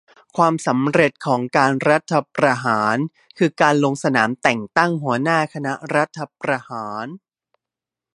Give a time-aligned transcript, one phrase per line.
[0.37, 2.97] "ความสำเร็จของการรัฐประหาร
[3.37, 7.05] คือการลงนามแต่งตั้งหัวหน้าคณะรัฐประหาร"